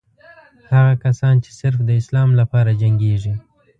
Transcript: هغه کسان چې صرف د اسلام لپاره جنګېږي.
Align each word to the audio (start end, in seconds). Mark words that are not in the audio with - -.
هغه 0.75 0.93
کسان 1.05 1.35
چې 1.43 1.51
صرف 1.59 1.79
د 1.85 1.89
اسلام 2.01 2.29
لپاره 2.39 2.71
جنګېږي. 2.81 3.33